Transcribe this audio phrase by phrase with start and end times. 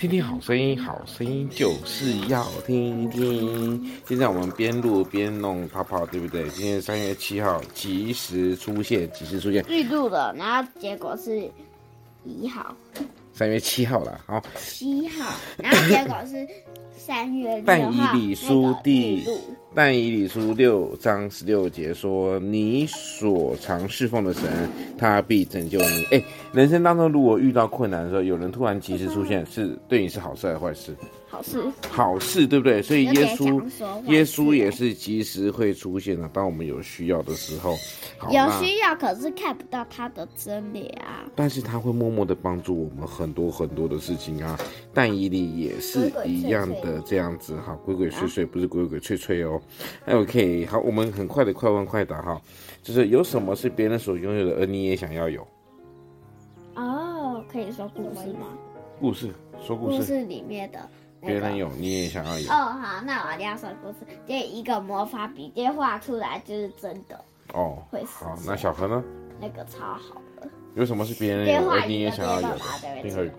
[0.00, 3.86] 听听好声音，好声音就是要听听。
[4.08, 6.48] 现在我们边录边弄泡泡，对不对？
[6.48, 9.62] 今天三月七号，及时出现，及时出现。
[9.68, 11.46] 预录的，然后结果是
[12.24, 12.74] 一号。
[13.34, 14.42] 三月七号了，好。
[14.56, 16.48] 七号，然后结果是
[16.96, 17.62] 三月六号。
[17.66, 19.22] 但以理书第
[19.72, 30.96] 但以理书六章十六节说：“你所常侍奉的神，他必拯救你。”哎，人生当中如果遇到困难的时候，有人突然及时出现，是对你是好事还是坏事？
[31.28, 32.82] 好事，好事，对不对？
[32.82, 33.62] 所以耶稣，
[34.08, 36.28] 耶稣也是及时会出现的。
[36.30, 37.76] 当我们有需要的时候，
[38.32, 41.22] 有需要，可是看不到他的真理啊。
[41.36, 44.58] 但是他会默默的帮助我们很多很多的事情啊。
[44.92, 49.59] 但以理也是一样的这样子哈，鬼鬼祟祟不是鬼鬼祟祟哦。
[50.06, 52.40] OK，好，我们很快的快问快答哈，
[52.82, 55.46] 就是有什么是别人所拥有的，而你也想要有？
[56.74, 58.46] 哦，可以说故事吗？
[59.00, 59.30] 故事，
[59.62, 59.98] 说故事。
[59.98, 60.78] 故事里面的。
[61.22, 62.50] 别人有，你也想要有。
[62.50, 63.96] 哦，好，那我一定要说故事。
[64.26, 67.22] 这一个魔法笔，电画出来就是真的。
[67.52, 69.04] 哦，会好，那小何呢？
[69.38, 70.48] 那个超好的。
[70.74, 72.58] 有什么是别人有，而你也想要有的？
[73.02, 73.30] 边画呃，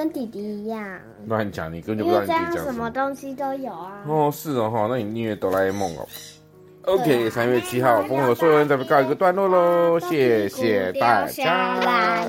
[0.00, 0.98] 跟弟弟一样。
[1.26, 2.90] 乱讲，你根本就不知道你弟弟讲什么。
[2.90, 4.02] 东西都有啊。
[4.06, 6.08] 哦，是哦，哈，那你宁愿哆啦 A 梦哦。
[6.86, 12.26] OK，三月七号，丰禾硕恩这边告一个段落喽，谢谢大家。